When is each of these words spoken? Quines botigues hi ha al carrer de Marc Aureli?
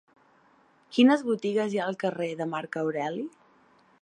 Quines 0.97 1.25
botigues 1.29 1.75
hi 1.77 1.83
ha 1.83 1.85
al 1.93 2.01
carrer 2.05 2.31
de 2.41 2.51
Marc 2.55 2.83
Aureli? 2.85 3.29